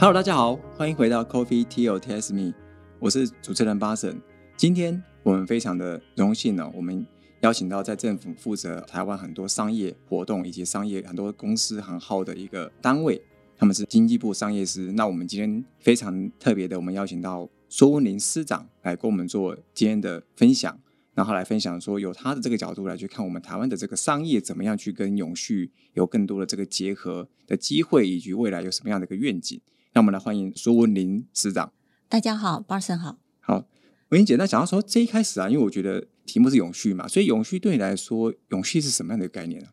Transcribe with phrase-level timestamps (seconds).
[0.00, 2.54] Hello，大家好，欢迎回到 Coffee Tea or Taste Me，
[2.98, 4.18] 我是主持人巴神。
[4.56, 7.06] 今天我们非常的荣幸呢，我们
[7.42, 13.20] 邀请到在政府负责台湾很多商业活动以及商业很多公司行号的一个单位，
[13.58, 14.90] 他们是经济部商业司。
[14.92, 20.80] 那我们今天非常特别的，我们邀请到苏文林司长来跟我们做今天的分享。
[21.12, 29.60] 然后来分享说，由他的这个角度来去看我们台湾的这个商业怎么样去跟永续有更多的这个结合的机会，以及未来有什么样的一个愿景。
[29.92, 31.72] 让我们来欢迎苏文林司长。
[32.08, 33.18] 大家好，巴森好。
[33.40, 33.64] 好，
[34.10, 39.68] 文英姐，那讲到说这一开始啊，因为我觉得题目是永续嘛，所以永续对你来说，永续是什么样的概念呢？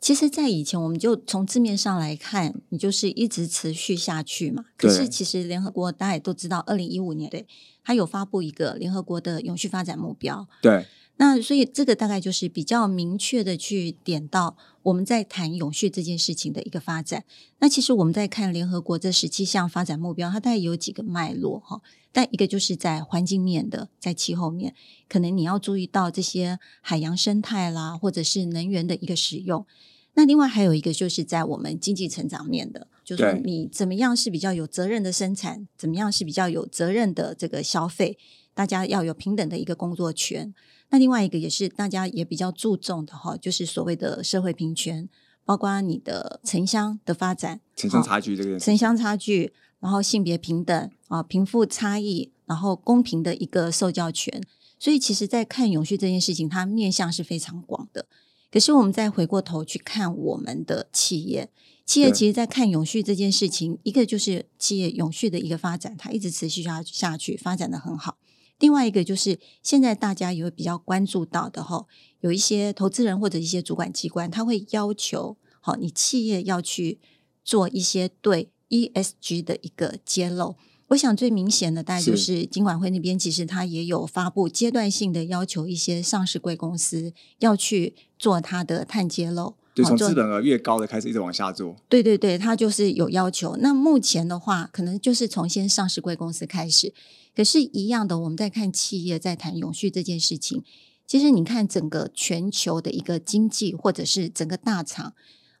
[0.00, 4.64] 其实，在以前，我们就从字面上来看，你就是一直持续下去嘛。
[4.78, 7.46] 可是，其实联合国大家也都知道，二零一五年对，
[7.82, 10.48] 它有发布一个联合国的永续发展目标。
[10.62, 10.86] 对。
[11.16, 17.24] 那所以，这个大概就是比较明确的去点到我们在谈永续这件事情的一个发展。
[17.58, 21.80] 那其实我们在看联合国这十七项发展目标，它大概有几个脉络哈。
[22.12, 24.74] 但一个就是在环境面的，在气候面，
[25.08, 29.66] 可能你要注意到这些海洋生态啦，或者是能源的一个使用。
[30.14, 38.16] 那另外还有一个就是在我们经济成长面的，就是你怎么样是比较有责任的生产，怎么样是比较有责任的这个消费，
[38.54, 40.54] 大家要有平等的一个工作权。
[40.94, 45.08] 那另外一个也是大家也比较注重的哈，就是所谓的社会平权，
[45.44, 54.40] 包括你的城乡的发展，城乡差距这个城乡差距，然后性别平等啊，贫富差异，然后公平的一个受教权。
[54.78, 58.06] 所以其实，在看永续这件事情，它面向是非常广的。
[58.52, 61.50] 可是，我们再回过头去看我们的企业，
[61.84, 68.16] 企业其实，在看永续这件事情，一个就是企业永续的一个发展，它一直持续下下去，发展的很好。
[68.58, 71.86] 另外一个就是现在大家也会比较关注到的哈，
[72.20, 77.00] 有一些投资人或者一些主管机关，他会要求，好，你企业要去
[77.44, 80.56] 做一些对 ESG 的一个揭露。
[80.88, 89.56] 我想最明显的，大概就是金管会那边，其实它也有发布阶段性的要求，一些上市贵公司要去做它的碳揭露。
[89.74, 91.74] 就从资本额越高的开始，一直往下做。
[91.88, 93.56] 对对对，它就是有要求。
[93.56, 96.94] 那目前的话，可能就是从先上市贵公司开始。
[97.34, 100.62] 可是，一样的，我们在看企业在谈永续这件事情，
[101.06, 105.12] 其实你看整个全球的一个经济，或者是整个大厂。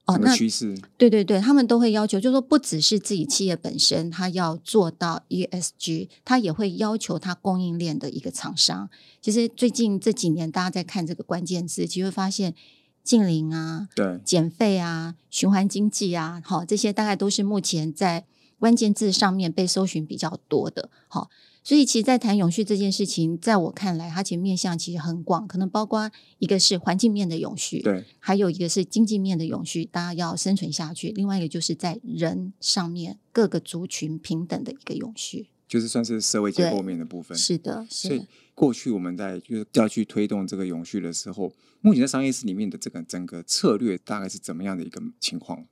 [0.06, 8.90] 哦，那趋势对对对，他们都会要求，就是说不只是自己企业本身，他要做到 ESG，他也会要求他供应链的一个厂商。
[9.22, 12.54] 其实最近这几年，大家在看这个关键字，其实会发现
[13.04, 14.18] 近邻啊、对。
[14.24, 18.24] 减费啊、循环经济啊，好，这些大概都是目前在
[18.58, 21.30] 关键字上面被搜寻比较多的，好。
[21.66, 37.36] 所以，其实，在谈永续这件事情，在我看来，它其实面向其实很广，可能包括一个是环境面的永续，对，还有一个是经济面的永续，大家要生存下去；，另外一个就是在人上面各个族群平等的一个永续，就是算是社会结构面的部分。
[37.36, 45.64] 是的，所以过去我们在就是要去推动这个永续的时候，目前在商业市里面的这个整个策略大概是怎么样的一个情况？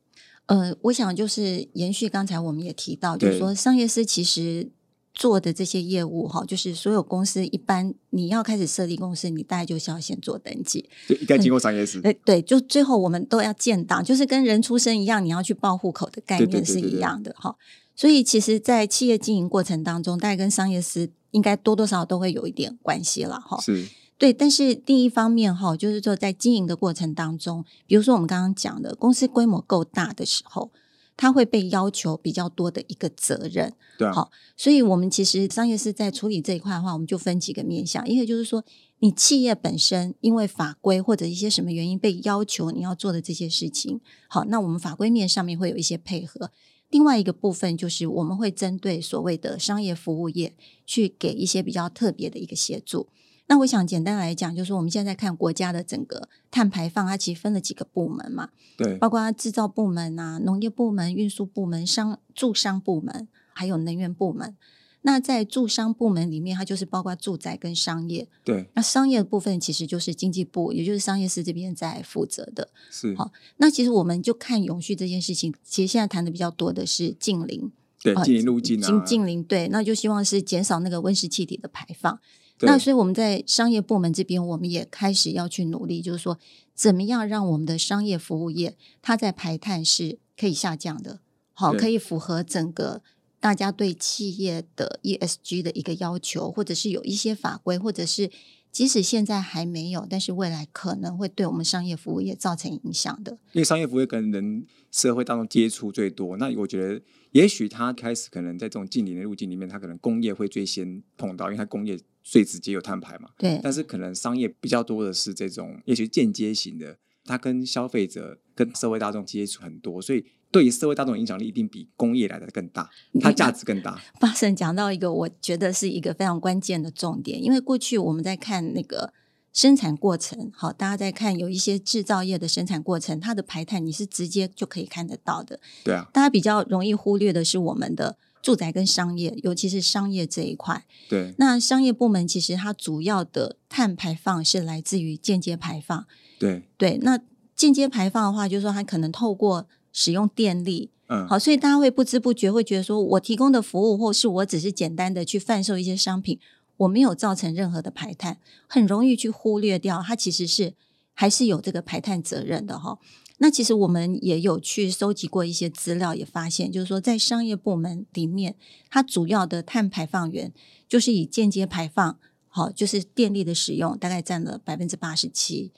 [0.46, 4.70] 呃，我想就是延续刚才我们也提到，就是说商业司其实。
[5.14, 12.00] 做的这些业务哈，就是所有公司一般你要开始设立公司，你大概就是要先做登记，对，应该经过商业司。
[12.02, 17.54] 哎，对，就最后我们都要建档，就是跟人出生一样，你要去报户口的概念是一样的哈。
[17.94, 23.60] 所以其实，在企业经营过程当中，大概跟商业师应该多多少少都会有一点关系了哈。
[23.60, 23.88] 是，
[24.18, 24.32] 对。
[24.32, 30.70] 但是第一方面哈，就是说在经营的过程当中，比如说我们刚刚讲的，公司规模够大的时候。
[31.14, 38.64] 他会被要求比较多的一个责任，对，好，所以我们其实商业是在处理这一块的话，我们就分几个面向，一个就是说，
[39.00, 46.50] 你企业本身因为法规或者一些什么原因被要求你要做的这些事情，好，那我们法规面上面会有一些配合。
[46.92, 50.54] 另外一个部分就是我们会针对所谓的商业服务业
[50.86, 53.08] 去给一些比较特别的一个协助。
[53.46, 64.54] 那我想简单来讲，就是我们现在看国家的整个碳排放，它其实分了几个部门嘛，对，包括制造部门啊、农业部门、运输部门、商住商部门，还有能源部门。
[65.04, 68.28] 那在住商部门里面，它就是包括住宅跟商业。
[68.44, 72.68] 对，那商业的部分其实就是经济部，也就是商业司这边在负责的。
[72.90, 77.70] 是，好，那其实我们就看永续这件事情，其实现在谈的比较多的是近邻，
[78.00, 82.20] 对，近邻路径啊，近邻，对，那就希望是减少那个温室气体的排放。
[82.60, 86.38] 那所以我们在商业部门这边，我们也开始要去努力，就是说
[86.76, 91.18] 怎么样让我们的商业服务业它在排碳是可以下降的，
[91.54, 93.02] 好，可以符合整个
[93.42, 98.30] 大家对企业的 ESG 的一个要求，或者是有一些法规，或者是
[98.70, 103.32] 即使现在还没有，但是未来可能会对我们商业服务业造成影响的。
[103.50, 107.02] 因为商业服务业跟人社会当中接触最多，那我觉得
[107.32, 113.30] 也许他开始可能在这种近邻的路径里面，他可能工业会最先碰到，因为他工业最直接有碳排嘛。
[113.36, 122.88] 对，但是可能商业比较多的是这种，也许间接型的，它跟消费者、跟社会大众接触很多，所以对于社会大众影响力一定比工业来的更大，
[123.20, 124.00] 它价值更大。
[124.20, 129.12] 巴神讲到一个，我觉得是一个非常关键的重点，因为过去我们在看那个
[129.52, 135.58] 生产过程，好，大家在看有一些制造业的生产过程，它的排碳你是直接就可以看得到的。
[135.82, 140.84] 对啊，大家比较容易忽略的是我们的住宅跟商业，尤其是商业这一块。
[141.08, 146.06] 对那商业部门其实它主要的碳排放是来自于间接排放。
[146.38, 147.18] 对，对，那
[147.54, 156.38] 间接排放的话，就是说它可能透过使用电力，嗯，好，所以大家会不知不觉会觉得说，我提供的服务，或是我只是简单的去贩售一些商品，
[156.78, 160.72] 我没有造成任何的排碳，很容易去忽略掉它其实是
[161.12, 162.98] 还是有这个排碳责任的哈。
[163.38, 168.54] 那其实我们也有去收集过一些资料，也发现就是说，在商业部门里面，
[168.88, 170.52] 它主要的碳排放源
[170.88, 172.16] 就是以间接排放，
[172.46, 175.72] 好，就是电力的使用，大概占了百分之八十七。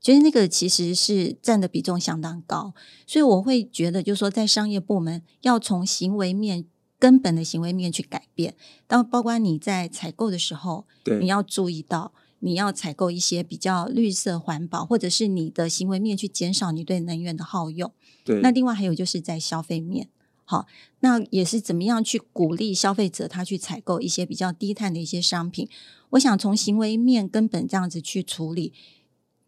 [0.00, 2.72] 觉得那个其实是占的比重相当高，
[3.06, 6.64] 所以我会觉得，就是说，在商业部门要从行为面
[7.00, 8.54] 根本的行为面去改变，
[8.86, 17.92] 当包括你在采购的时候，对，你要注意到，你要采购一些比较绿色环保，或者是你的行为面去减少你对能源的耗用。
[18.24, 20.08] 对，那另外还有就是在消费面，
[20.44, 20.66] 好，
[21.00, 25.68] 那也是怎么样去鼓励消费者他去采购一些比较低碳的一些商品。
[26.10, 28.72] 我想从行为面根本这样子去处理。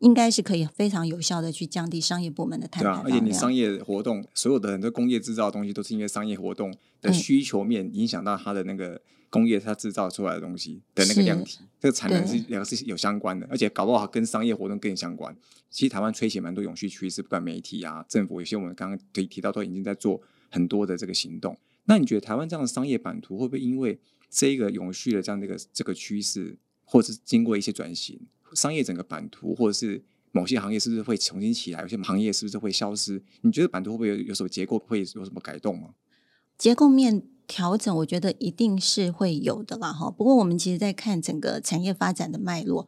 [0.00, 6.70] 应该是可以非常有效的去降低商业部门的碳对啊，而且你商业活动，所有的很多工业制造的东西，都是因为商业活动
[7.00, 15.37] 的嗯需求面影响到它的那个工业它制造出来的东西的那个量体，这个产能是对两个是有相关的，而且搞不好跟商业活动更相关。
[15.70, 20.20] 其实台湾吹起蛮多永续趋势，不管媒体啊、政府，有些我们刚刚提提到都已经在做
[20.50, 21.56] 很多的这个行动。
[21.85, 23.99] 那你觉得台湾这样的商业版图会不会因为
[24.31, 28.19] 这一个永续的这样的一个这个趋势，或者是经过一些转型，
[28.55, 30.02] 商业整个版图，或者是
[30.32, 31.81] 某些行业是不是会重新起来？
[31.82, 33.23] 有些行业是不是会消失？
[33.43, 35.91] 你觉得版图会不会有有什么结构会有什么改动吗？
[36.56, 40.11] 结构面调整，我觉得一定是会有的啦哈。
[40.11, 42.87] 不过我们其实在看整个产业发展的脉络，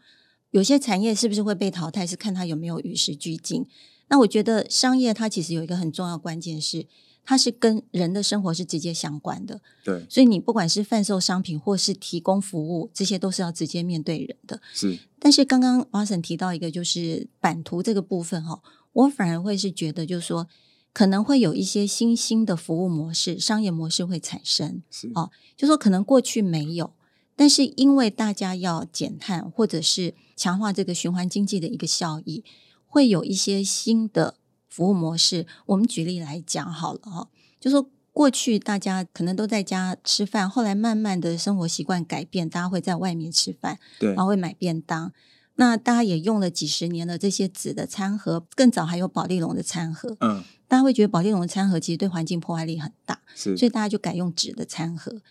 [0.50, 3.66] 有些产业是不是会被淘汰，是看它有没有与时俱进。
[4.08, 6.86] 那我觉得商业它其实有一个很重要关键是，
[7.24, 9.60] 它是跟人的生活是直接相关的。
[9.84, 14.60] 对，所以你不管是贩售商品或是提供服务，这些都是要直接面对人的。
[14.72, 18.60] 是但是刚刚瓦森提到一个就是版图这个部分哈，
[18.92, 20.48] 我反而会是觉得就是说
[20.92, 26.92] 可能会有一些新兴的服务模式、商业模式会产生，是哦就说可能过去没有，
[27.36, 32.44] 但是因为大家要减碳或者是强化这个循环经济的一个效益，
[32.84, 34.34] 会有一些新的
[34.72, 35.46] 服务模式。
[35.66, 37.28] 我们举例来讲好了哈，
[37.60, 37.90] 就说。
[38.14, 43.78] 过去大家可能都在家吃饭，后来慢慢的生活习惯改变，大家会在外面吃饭。
[43.98, 45.10] 对然后会买便当。
[45.54, 50.14] 那大家也用了几十年的这些纸的餐盒，更早还有保丽龙的餐盒。
[50.20, 55.22] 嗯大家会觉得保丽龙的餐盒其实对环境破坏力很大，是所以大家就改用纸的餐盒。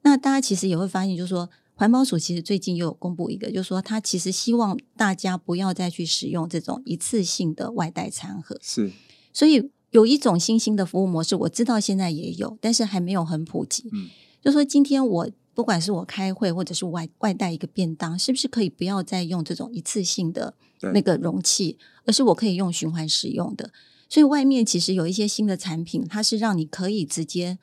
[0.00, 1.50] 那大家其实也会发现，就是说
[1.80, 8.58] 环保署其实最近又有公布一个，就是说它其实希望大家不要再去使用这种一次性的外带餐盒。
[8.60, 8.92] 是
[9.32, 13.88] 所以有一种新兴的服务模式，我知道现在也有，但是还没有很普及。
[13.94, 14.10] 嗯，
[14.42, 20.52] 就说今天我不管是我开会，或者是外外带一个便当，是不是可以不要再用这种一次性的
[20.92, 23.72] 那个容器，而是我可以用循环使用的？
[24.10, 27.58] 所以外面其实有一些新的产品，它是让你可以直接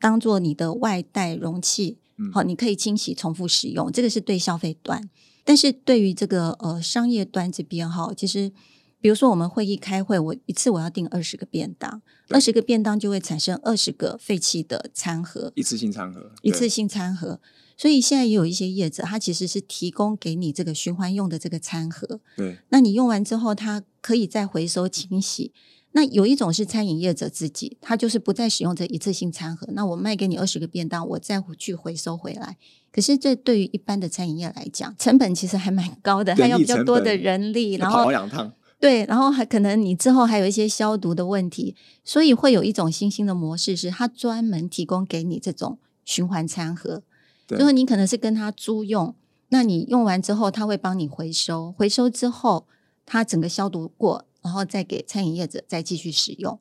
[0.00, 5.08] 当做你的外带容器，嗯好，你可以清洗、重复使用，这个是对消费端。
[5.44, 8.52] 但是对于这个呃商业端这边哈，其实
[9.00, 17.40] 比如说我们会议开会，我一次我要订二十个便当，二十个便当就会产生二十个废弃的餐盒，一次性餐盒，一次性餐盒。
[17.76, 25.52] 所以现在也有一些业者，他其实是提供给你这个循环用的这个餐盒，对那你用完之后，它可以再回收清洗。
[25.92, 32.56] 那有一种是餐饮业者自己，他就是不再使用这一次性餐盒，那我卖给你二十个便当，我再去回收回来。
[32.90, 47.02] 可是这对于一般的餐饮业来讲，成本其实还蛮高的，还要比较多的人力，然后两趟，对，然后还可能你之后还有一些消毒的问题，所以会有一种新兴的模式，是它专门提供给你这种循环餐盒，
[47.46, 49.14] 对就是你可能是跟他租用，
[49.50, 52.66] 那你用完之后，他会帮你回收，回收之后
[53.06, 56.58] 它整个消毒过，然后再给餐饮业者再继续使用，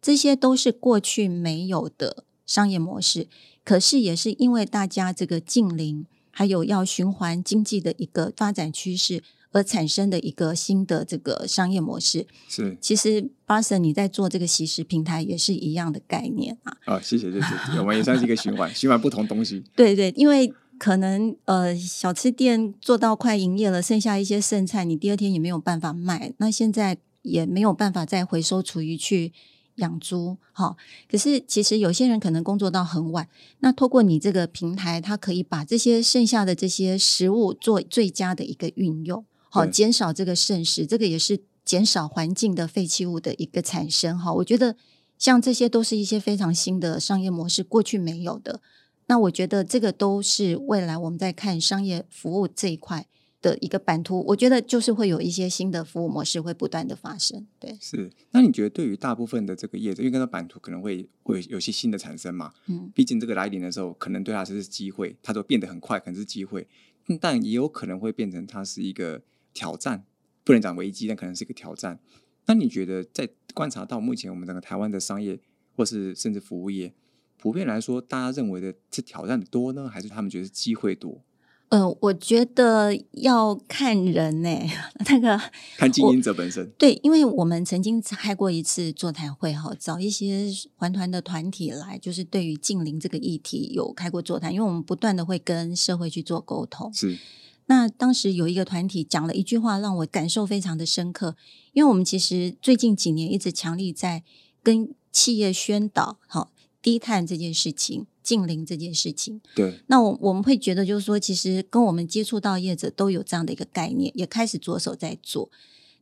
[0.00, 3.28] 这些都是过去没有的商业模式，
[3.64, 6.06] 可是也是因为大家这个近邻。
[6.34, 12.26] 还有要循环经济的一个发展趋势而产生的一个新的这个商业模式。
[12.48, 16.74] 是其实 o n 你在做这个喜食平台也是一样的概念啊。
[16.86, 19.62] 啊，谢谢谢谢，我们也算是一个循环，循环不同东西。
[19.76, 29.32] 对对，因为可能呃小吃店做到快营业了，剩下一些剩菜，你第二天也没有办法卖，那现在也没有办法再回收厨余去
[29.76, 30.76] 养猪，好。
[31.08, 33.28] 可是其实有些人可能工作到很晚，
[33.60, 44.32] 那透过你这个平台，他可以把这些剩下的这些食物做最佳的一个运用，好，对减少这个剩食，这个也是减少环境的废弃物的一个产生，哈。
[44.34, 44.76] 我觉得
[45.16, 48.60] 像这些都是一些非常新的商业模式，过去没有的。
[49.06, 53.06] 那我觉得这个都是未来我们在看商业服务这一块
[53.42, 57.46] 的一个版图，我觉得就是会有一些新的服务模式会不断的发生。
[57.58, 62.54] 对，是，那你觉得对于大部分的这个业者，因为跟它版图可能会会有些新的产生嘛？
[62.68, 66.66] 嗯，毕竟这个来临的时候，可能对他是机会，它都变得很快，可能是机会，
[67.08, 69.20] 嗯但也有可能会变成它是一个
[69.52, 70.04] 挑战，
[70.44, 71.98] 不能讲危机，但可能是一个挑战。
[72.46, 75.40] 那你觉得在观察到目前我们整个台湾的商业，
[75.76, 76.94] 或是甚至服务业，
[77.38, 81.24] 普遍来说，大家认为的是挑战的多呢，还是他们觉得是机会多？
[81.72, 84.50] 呃，我觉得要看人呢、
[85.08, 85.40] 那个
[85.78, 96.92] 看经营者本身，对，因为我们曾经开过一次座谈会哈，找一些环团的团体来，就是对于近邻这个议题有开过座谈，因为我们不断的会跟社会去做沟通。
[96.92, 97.16] 是。
[97.64, 101.36] 那当时有一个团体讲了一句话，让我感受非常的深刻，
[101.72, 104.22] 因为我们其实最近几年一直强力在
[104.62, 106.52] 跟企业宣导，好
[106.82, 109.40] 低碳这件事情、近邻这件事情。
[109.54, 115.50] 对，那我我们会觉得，就是说，其实跟我们接触到业者都有这样的一个概念，也开始着手在做。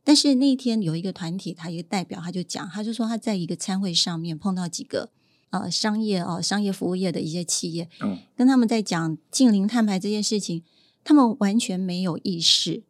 [0.03, 5.09] 但是那一天有一个团体，他一个代表他就讲，他就说他在一个参会上面碰到几个
[5.51, 10.63] 呃商业哦、商业服务业的一些企业，嗯，跟他们在讲近零碳排这件事情，
[11.03, 12.81] 他们完全没有意识，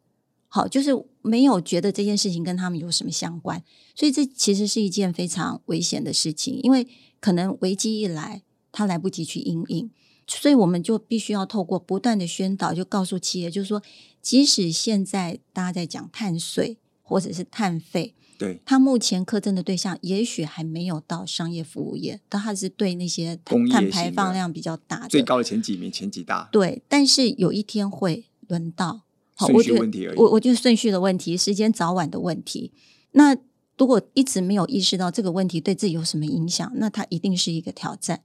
[0.48, 3.62] 好，就是没有觉得这件事情跟他们有什么相关，
[3.94, 6.88] 所以这其实是一件非常危险的事情，因为
[7.20, 9.90] 可能危机一来，他来不及去应应，
[10.28, 13.82] 所以我们就必须要透过不断的宣导，就告诉企业，就是说，
[14.22, 23.38] 即使现在大家在讲碳税或者是碳费，对，它目前课征的对象也许还没有到商业服务业，但它是对那些
[23.70, 29.01] 碳排放量比较大的最高的前几名，前几大，对，但是有一天会轮到，
[29.36, 30.18] 好，顺我觉得序问题而已。
[30.18, 32.72] 我我觉得顺序的问题，时间早晚的问题。
[33.12, 33.36] 那
[33.78, 38.22] 如果一直没有意识到这个问题对自己有什么影响，那它一定是一个挑战。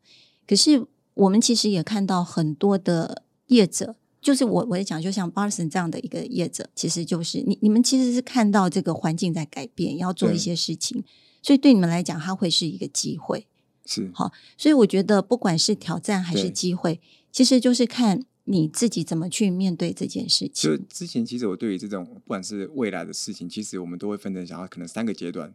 [0.46, 11.04] 可是我们其实也看到很多的业者，就是我我在讲，就像 Barson 这样的一个业者，其实就是你你们其实是看到这个环境在改变，要做一些事情，
[11.42, 13.46] 所以对你们来讲，它会是一个机会。
[13.88, 17.00] 是好所以我觉得，不管是挑战还是机会，
[17.30, 20.76] 其实就是看你自己怎么去面对这件事情就。
[20.88, 25.54] 之前其实我对于这种不管是未来的事情，其实我们都会分成想要可能三个阶段。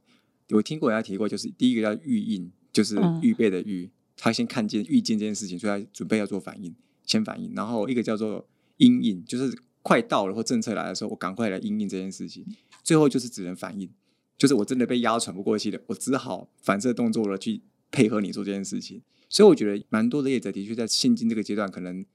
[0.51, 3.89] 我听过人家提过，就是第一个叫预应，就是嗯预备的预，
[4.23, 6.75] 他先看见预见这件事情，所以他准备要做反应，
[7.07, 7.51] 先反应。
[7.55, 8.47] 然后一个叫做
[8.77, 9.51] 阴影，就是
[9.81, 12.45] 快到了或政策来的时候，我赶快来阴应这件事情。
[12.83, 13.89] 最后就是只能反应，
[14.37, 19.01] 就是我真的被压喘不过气了，我只好反射动作了去配合你做这件事情。
[19.27, 22.05] 所以我觉得蛮多的业者的确在现今这个阶段，可能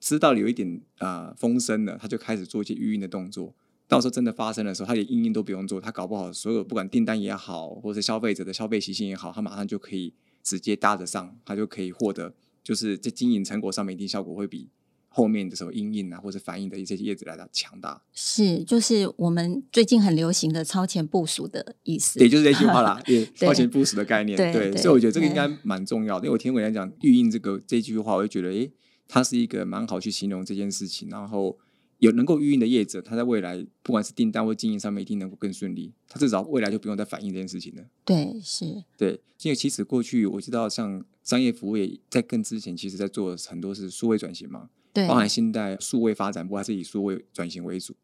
[0.00, 3.54] 知道有一点啊、呃风声了，他就开始做一些预应的动作。
[3.86, 14.68] 到时候真的发生的时候，他连应应都不用做，他搞不好所有不管订单也好，或是消费者的消费习性也好，他马上就可以直接搭得上，它就可以获得，就是在经营成果上面一定效果会比
[15.12, 18.00] 后面的时候阴影啊或者反应的一些叶子来的强大。
[18.12, 22.20] 是，就是我们最近很流行的超前部署的意思。
[22.20, 24.36] 也就是这句话啦， 也超前部署的概念。
[24.38, 26.26] 对对所以我觉得这个应对该蛮重要的。
[26.26, 28.70] 因为我听伟人家讲预印这个这句话，我就觉得，诶，
[29.08, 31.08] 它是一个蛮好去形容这件事情。
[31.08, 31.58] 然后
[32.00, 35.92] 有能够预应的业者，他在未来不管是订单或经营上面，一定能够更顺利。
[36.08, 37.84] 他至少未来就不用再反映这件事情了。
[38.04, 47.94] 对，是，对，因为其实过去我知道，像商业服务业在更之前，其实在做很多是数位转型嘛，对，包含现在数位发展部还是以数位转型为主。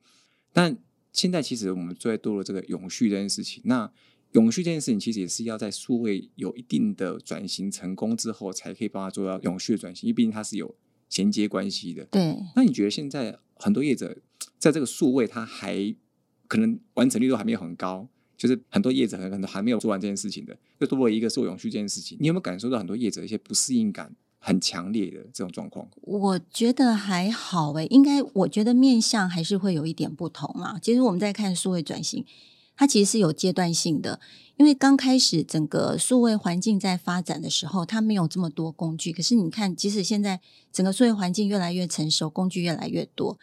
[0.52, 0.76] 但
[1.12, 3.90] 现在其实我们最多了这个永续这件事情，那
[4.32, 10.74] 永续这件事情其实也是要在数位有一定的转型成功之后，才可以帮他做到永续的转型，因为毕竟它是有
[11.08, 12.04] 衔接关系的。
[12.06, 14.16] 对，那你觉得现在很多业者
[14.58, 15.94] 在这个数位，它还
[16.48, 25.88] 可能完成率都还没有很高，就是很多业者可能还没有做完这件事情的，又多了一个做永续这件事情，你有没有感受到很多业者一些不适应感很强烈的这种状况？
[26.02, 30.78] 我觉得还好诶，应该我觉得面向还是会有一点不同啊。
[30.80, 32.24] 其实我们在看数位转型，
[32.76, 34.20] 它其实是有阶段性的。
[34.56, 39.12] 因为刚开始整个数位环境在发展的时候，它没有这么多工具。
[39.12, 40.40] 可是你看，即使现在
[40.72, 43.38] 整个数位环境越来越成熟，工具越来越多，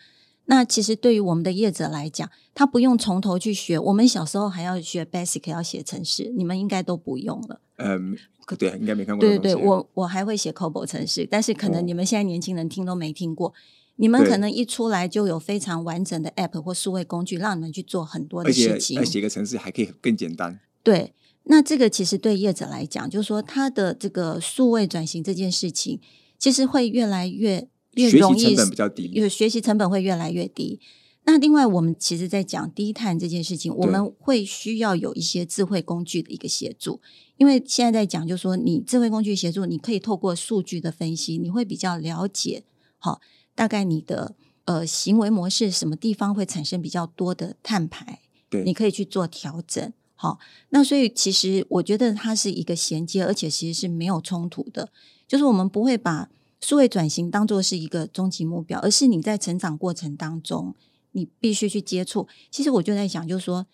[0.46, 3.78] 那其实对于我们的业者来讲，他不用从头去学。
[3.78, 7.62] 我们小时候还要学 Basic，要写程式，你们应该都不用了。
[7.78, 8.18] 嗯，
[8.58, 9.22] 对，应该没看过。
[9.22, 13.54] 对对对，我我还会写 COBOL 程式，但是可能你们现在年轻人听都没听过。
[13.96, 18.98] 你们可能一出来就有非常完整的 App 或数位工具，让你们去做很多的事情。
[18.98, 20.60] 而且写个程式还可以更简单。
[20.82, 26.00] 对，那这个其实对业者来讲，就是说他的这个数位转型这件事情，
[26.38, 30.80] 其实会越来越越容易，成本比较低，有学习成本会越来越低。
[31.26, 37.00] 那另外，我们其实在讲低碳这件事情，我们会需要有一些智慧工具的一个协助，
[37.38, 42.64] 因为现在在讲，就是说你智慧工具协助，你可以透过数据的分析，你会比较了解，
[42.98, 43.22] 好，
[43.56, 48.20] 大概你的呃行为模式什么地方会产生比较多的碳排，
[48.50, 49.92] 对，你可以去做调整。
[50.16, 54.90] 好，那所以其实我觉得它是一个衔接，而且其实是没有冲突的。
[55.28, 56.30] 就是我们不会把
[56.62, 60.74] 数位转型当做是一个终极目标，而是你在成长过程当中，
[61.12, 62.28] 你必须去接触。
[62.50, 63.66] 其实我就在想，就是说，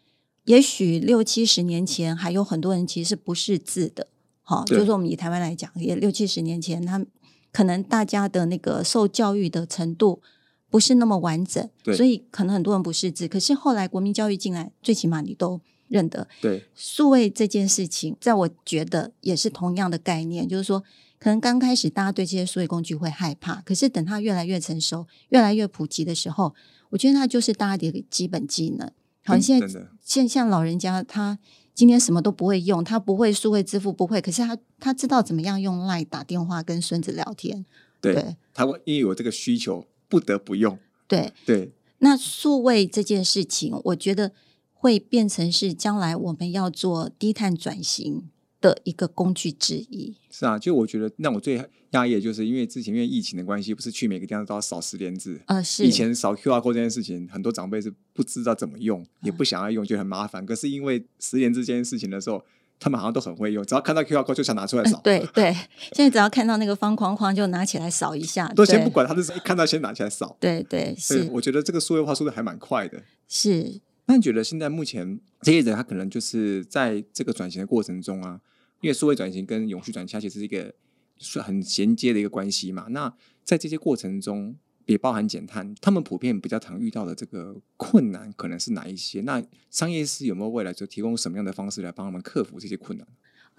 [0.45, 4.07] 也许六七十年前还有很多人其实是不识字的。
[4.41, 7.05] 好，就是说我们以台湾来讲，也六七十年前，他
[7.51, 10.21] 可能大家的那个受教育的程度
[10.69, 13.27] 不是那么完整，所以可能很多人不识字。
[13.27, 15.61] 可是后来国民教育进来，最起码你都。
[15.89, 20.83] 认得对数位这件事情，在我觉得也是同样的概念，就是说，
[21.17, 26.53] 可能刚开始大家对这些数位工具会害怕，可是等它越来越成熟、越来越普及的时候，
[26.91, 28.87] 我觉得它就是大家的一个基本技能。
[29.25, 31.39] 好像现在现像老人家，他
[31.79, 37.65] 今天什么都不会用，他不会数位支付，不会，可是他他知道怎么样用 Line 打电话跟孙子聊天。
[38.01, 40.77] 对，他会因为有这个需求，不得不用。
[41.07, 44.33] 对对，那数位这件事情，我觉得。
[44.81, 48.29] 会变成是将来我们要做低碳转型
[48.61, 50.15] 的一个工具之一。
[50.29, 55.61] 是啊，就我觉得让我最压抑的就是因为之前因为疫情的关系，不是去每个地方都要扫十连字啊？
[55.61, 60.45] 是以前扫 QR code 这件事情，很多长辈是不知道怎么用，也不想要用，就很麻烦。
[60.45, 62.43] 可是因为十连字这件事情的时候，
[62.79, 65.01] 他们好像都很会用，只要看到 QR code 就想拿出来扫。
[65.03, 65.51] 对对，
[65.93, 70.37] 现在只要看到那个方框框就拿起来扫一下，都先不管，他是一看到先拿起来扫。
[70.39, 71.27] 对对，是。
[71.33, 73.01] 我觉得这个数位化速度还蛮快的。
[73.27, 73.81] 是。
[74.09, 78.41] 那你觉得现在目前这些人，他可能就是在这个转型的过程中啊，
[78.81, 80.73] 因为数位转型跟永续转型其实是一个
[81.19, 82.87] 是很衔接的一个关系嘛。
[82.89, 84.55] 那在这些过程中，
[84.87, 89.21] 也包含减碳，他们普遍比较常遇到的这个困难，可能是哪一些？
[89.21, 93.07] 那商业是有没有未来就提供什么样的方式来帮他们克服这些困难？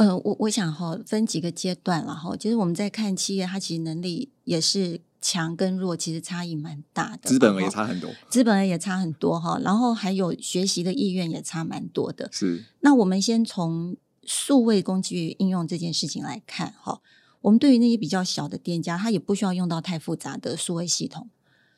[0.01, 2.35] 呃，我我想哈，分几个阶段了哈。
[2.37, 5.03] 其实我们在看企业，它其实能力也是。
[5.23, 9.61] 强跟弱其实差异蛮大的，资本额也差很多，资本额也差很多哈。
[9.63, 12.31] 然后还有学习的意愿也差蛮多的。
[12.33, 17.03] 是，那我们先从数位工具应用这件事情来看哈。
[17.43, 21.29] 我们对于那些比较小的店家，他也不需要用到太复杂的数位系统。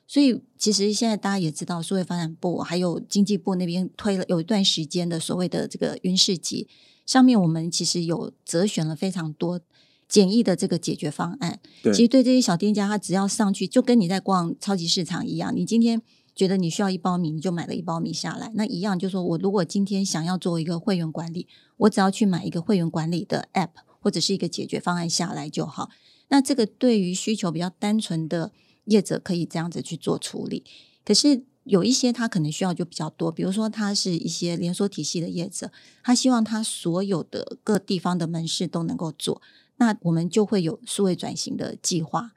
[0.07, 6.69] 所以其实现在大家也知道，数位发展部还有经济部那边推了有一段时间的所谓的这个云市集，
[7.07, 9.61] 上面我们其实有择选了非常多。
[10.09, 15.57] 简易的这个解决方案，其实对这些小店家，他只要上去，就跟你在逛超级市场一样。
[15.57, 16.03] 你今天
[16.35, 25.89] 觉得你需要一包米，你就买了一包米下来，那一样就是说我如果今天想要做一个会员管理，我只要去买一个会员管理的 App 或者是一个解决方案下来就好。
[26.29, 28.53] 那这个对于需求比较单纯的
[28.85, 30.63] 业者可以这样子去做处理。
[31.07, 35.71] 可是有一些他可能需要就比较多，比如说他是一些连锁体系的业者，
[36.03, 39.41] 他希望他所有的各地方的门市都能够做。
[39.77, 42.33] 那我们就会有数位转型的计划。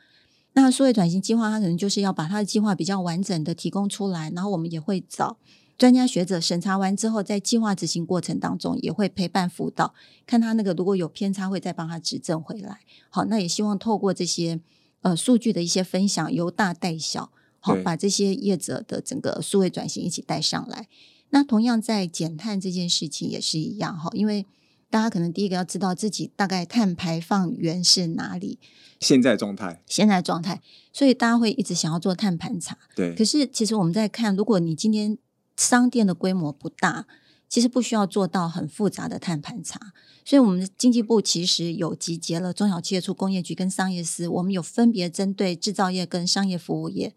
[0.54, 5.38] 那数位转型计划，它可能就是要把它的计划比较完整的提供出来，然后我们也会找
[5.78, 9.94] 专家学者审查完之后，在计划执行过程当中也会陪伴辅导，
[10.26, 12.80] 看他那个如果有偏差，会再帮他指正回来。
[13.10, 14.62] 好，那也希望透过这些
[15.02, 17.32] 呃数据的一些分享，由大带小，
[17.66, 20.88] 好把这些业者的整个数位转型一起带上来。
[21.30, 24.46] 那同样在减碳这件事情也是一样哈，因为。
[24.88, 28.60] 大家可能第一个要知道自己大概碳排放源是哪里，
[29.02, 30.62] 现在状态，现在状态，
[30.94, 32.78] 所以大家会一直想要做碳盘查。
[32.96, 35.18] 对，可是其实我们在看，如果你今天
[35.58, 37.08] 商店的规模不大，
[37.50, 39.92] 其实不需要做到很复杂的碳盘查。
[40.24, 47.14] 所以，我们经济部其实有集结了中小企业处、工业局跟商业司，我们有分别针对制造业跟商业服务业，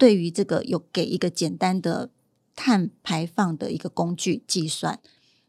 [0.00, 2.08] 对于这个有给一个简单的
[2.56, 4.98] 碳排放的一个工具计算。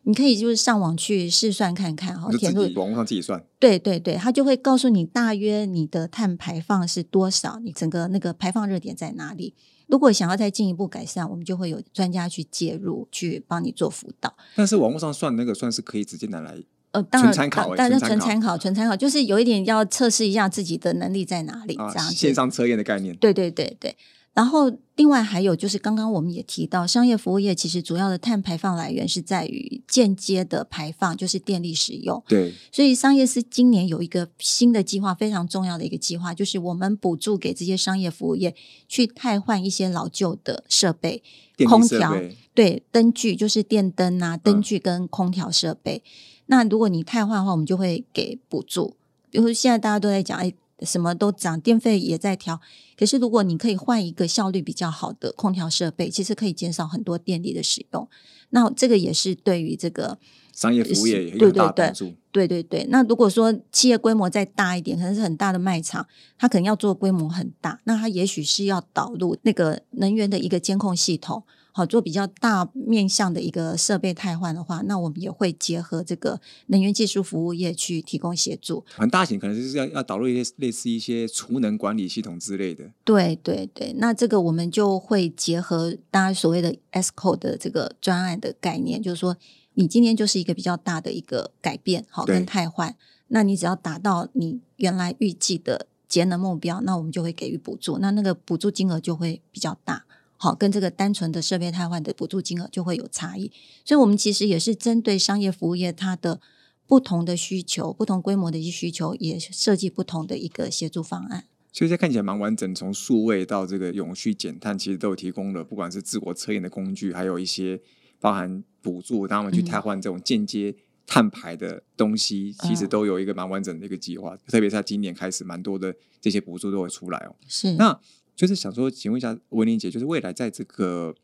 [0.04, 3.46] 你可以就是上网去试算看看哈，填入网上自己算。
[3.60, 9.54] 对对对，他就会告诉你大约你的碳排放是多少，你整个那个排放热点在哪里。
[9.88, 14.36] 如果想要再进一步改善，我们就会有专家去介入，去帮你做辅导。
[14.56, 16.58] 但是网络上算那个算是可以直接拿来
[16.94, 22.12] 呃，当然，考欸当然纯参考纯参考，纯参考，就是有一点要测试一下自己的能力在哪里，啊这样。
[22.12, 23.16] 线上测验的概念。
[23.18, 23.96] 对对对对。
[24.34, 32.24] 然后，另外还有就是，刚刚我们也提到，商业服务业其实主要的碳排放来源是在于间接的排放，就是电力使用。
[32.30, 38.56] 对，所以，商业司今年有一个新的计划，非常重要的一个计划，就是我们补助给这些商业服务业
[38.88, 41.22] 去汰换一些老旧的设备，
[41.68, 42.16] 空调
[42.54, 46.02] 对灯具就是电灯啊，嗯灯具跟空调设备。
[46.46, 48.96] 那如果你汰换的话，我们就会给补助。
[49.30, 52.60] 比如说现在大家都在讲，哎，什么都涨，电费也在调。
[52.98, 58.08] 可是如果你可以换一个效率比较好的空调设备，其实可以减少很多电力的使用。
[58.50, 60.18] 那这个也是对于这个
[60.52, 62.14] 商业服务业也有帮助。
[62.32, 78.84] 对对对，那如果说企业规模再大一点，可能是很大的卖场，它可能要做规模很大，那它也许是要导入那个能源的一个监控系统，好做比较大面向的一个设备汰换的话，那我们也会结合这个能源技术服务业去提供协助。
[78.96, 82.84] 很大型可能就是要要导入一些类似一些储能管理系统之类的。
[83.04, 89.38] 对对对，那这个我们就会结合大家所谓的 ESCO 的这个专案的概念，就是说
[89.76, 92.96] 你今天就是一个比较大的一个改变，好跟汰换，
[93.30, 100.04] 那你只要达到你原来预计的节能目标，那我们就会给予补助，那那个补助金额就会比较大。
[100.44, 103.52] 好，跟这个单纯的设备瘫痪的补助金额就会有差异，
[103.86, 106.42] 所以我们其实也是针对商业服务业它的
[106.88, 111.44] 不同的需求、不同规模的一些需求，也设计不同的一个协助方案。
[111.72, 117.80] 所以这看起来蛮完整，从数位到这个永续减碳，其实都有提供了，不管是自我测验的工具，还有一些
[118.20, 120.76] 包含补助，让他们去嗯汰换这种间接
[121.06, 124.36] 碳排的东西，其实嗯都有一个蛮完整的一个计划。
[124.48, 127.36] 特别是在今年开始，蛮多的这些补助都会出来哦。
[127.48, 127.98] 是那
[128.36, 131.16] 就是想说，请问一下文玲姐，就是未来在这个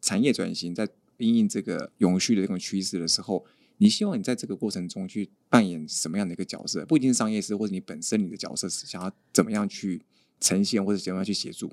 [0.00, 3.44] 产业转型，在应应这个永续的这种趋势的时候，
[3.78, 6.86] 你希望你在这个过程中去扮演什么样的一个角色？
[6.86, 10.02] 不一定是商业师，或者你本身你的角色是想要怎么样去
[10.40, 11.72] 呈现，或者怎么样去协助？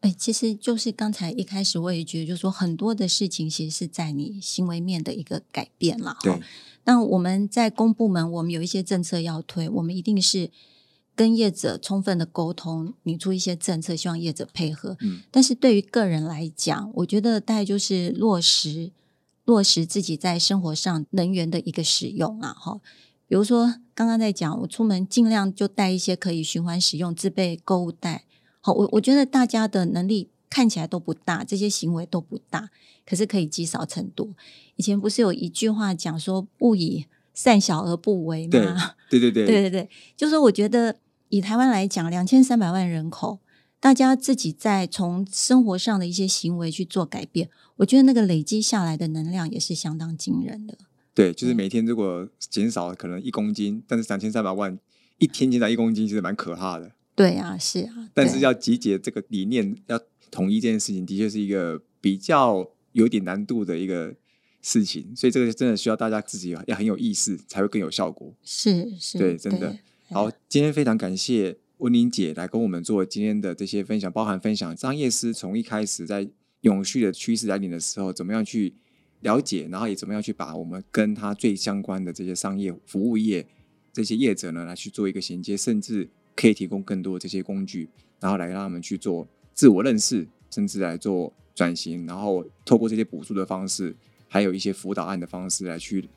[0.00, 6.40] 哎，其实就是刚才一开始我也觉得，就是说很多的事情其实是在你行为面的一个改变了对。
[6.84, 10.50] 那我们在公部门，我们有一些政策要推，我们一定是
[11.20, 14.96] 跟业者充分的沟通，拟出一些政策，希望业者配合。
[15.00, 18.90] 嗯，但是对于个人来讲，我觉得大概就是落实
[19.44, 22.80] 落实自己在生活上能源的一个使用啊，哈。
[23.28, 28.24] 比如说刚刚在讲，我出门尽量就带一些可以循环使用、自备购物袋。
[28.62, 32.70] 好，我我觉得大家的能力看起来都不大，这些行为都不大，
[33.04, 34.26] 可是可以积少成多。
[34.76, 37.04] 以前不是有一句话讲说“勿以
[37.34, 38.94] 善小而不为”对吗？
[39.10, 40.96] 对对对对 对对，就是说我觉得
[41.30, 43.38] 以台湾来讲，两千三百万人口，
[43.78, 50.76] 大家自己在从生活上的一些行为去做改变，我觉得那个累积下来的能量也是相当惊人的。
[51.14, 54.76] 对，就是嗯每天如果减少可能一公斤，但是两千三百万
[55.18, 56.90] 一天减少一公斤，其实蛮可怕的。
[57.14, 64.14] 对啊，是啊，但是要集结这个理念，要统一这件事情，的确是一个比较有点难度的一个
[64.62, 68.34] 事情，所以这个真的需要大家自己要很有意识，才会更有效果。
[68.42, 69.76] 是是，对真的
[70.12, 76.28] 好，今天非常感谢温玲姐来跟我们做今天的这些分享，包含分享商业师从一开始在
[76.62, 78.74] 永续的趋势来临的时候，怎么样去
[79.20, 83.46] 了解，然后也怎么样去把我们跟他最相关的这些商业服务业
[83.92, 93.94] 这些业者呢来去做一个衔接，甚至可以提供更多的这些工具，然后来让他们去做自我认识，甚至来做转型，然后透过这些补助的方式，
[94.26, 96.08] 还有一些辅导案的方式来去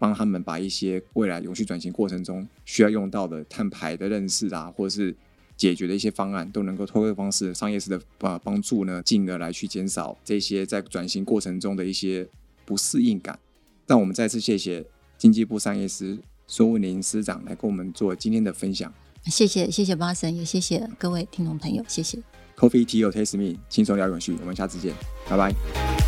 [0.00, 5.14] 帮他们把一些未来永续转型过程中需要用到的碳排的认识啊，或者是
[5.56, 12.26] 解决的一些方案，都能够透过方式商业式的呃帮助呢，进而来去减少这些在转型过程中的一些
[12.64, 13.38] 不适应感。
[13.86, 14.84] 让我们再次谢谢
[15.18, 18.92] 经济部商业司孙文林司长来跟我们做今天的分享。
[19.26, 22.18] 谢谢谢谢巴神，也谢谢各位听众朋友，谢谢。
[22.56, 24.94] Coffee Tea or Taste Me，轻松聊永续，我们下次见，
[25.28, 25.99] 拜拜。